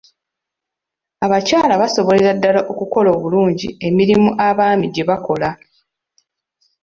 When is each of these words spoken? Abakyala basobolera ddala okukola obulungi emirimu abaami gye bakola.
Abakyala 1.25 1.73
basobolera 1.81 2.31
ddala 2.37 2.61
okukola 2.71 3.09
obulungi 3.17 3.67
emirimu 3.87 4.29
abaami 4.47 4.85
gye 4.93 5.03
bakola. 5.09 5.49